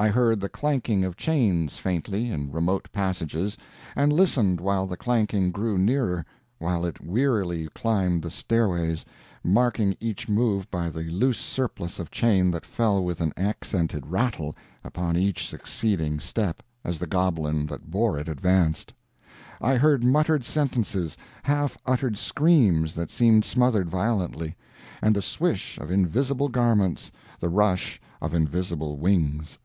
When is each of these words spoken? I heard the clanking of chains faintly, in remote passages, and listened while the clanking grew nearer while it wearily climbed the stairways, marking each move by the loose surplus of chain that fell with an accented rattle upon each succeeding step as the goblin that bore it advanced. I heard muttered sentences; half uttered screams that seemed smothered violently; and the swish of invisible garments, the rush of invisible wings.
I 0.00 0.10
heard 0.10 0.38
the 0.40 0.48
clanking 0.48 1.04
of 1.04 1.16
chains 1.16 1.78
faintly, 1.78 2.30
in 2.30 2.52
remote 2.52 2.86
passages, 2.92 3.58
and 3.96 4.12
listened 4.12 4.60
while 4.60 4.86
the 4.86 4.96
clanking 4.96 5.50
grew 5.50 5.76
nearer 5.76 6.24
while 6.60 6.84
it 6.84 7.04
wearily 7.04 7.68
climbed 7.74 8.22
the 8.22 8.30
stairways, 8.30 9.04
marking 9.42 9.96
each 9.98 10.28
move 10.28 10.70
by 10.70 10.88
the 10.88 11.02
loose 11.02 11.38
surplus 11.40 11.98
of 11.98 12.12
chain 12.12 12.52
that 12.52 12.64
fell 12.64 13.02
with 13.04 13.20
an 13.20 13.32
accented 13.36 14.06
rattle 14.06 14.54
upon 14.84 15.16
each 15.16 15.48
succeeding 15.48 16.20
step 16.20 16.62
as 16.84 17.00
the 17.00 17.08
goblin 17.08 17.66
that 17.66 17.90
bore 17.90 18.16
it 18.16 18.28
advanced. 18.28 18.94
I 19.60 19.74
heard 19.74 20.04
muttered 20.04 20.44
sentences; 20.44 21.16
half 21.42 21.76
uttered 21.84 22.16
screams 22.16 22.94
that 22.94 23.10
seemed 23.10 23.44
smothered 23.44 23.90
violently; 23.90 24.54
and 25.02 25.12
the 25.16 25.22
swish 25.22 25.76
of 25.76 25.90
invisible 25.90 26.48
garments, 26.50 27.10
the 27.40 27.48
rush 27.48 28.00
of 28.22 28.32
invisible 28.32 28.96
wings. 28.96 29.58